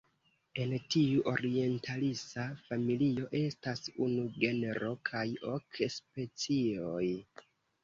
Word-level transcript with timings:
En 0.61 0.71
tiu 0.93 1.19
orientalisa 1.31 2.45
familio 2.71 3.29
estas 3.41 3.85
unu 4.07 4.25
genro 4.39 4.91
kaj 5.13 5.23
ok 5.55 5.87
specioj. 6.01 7.07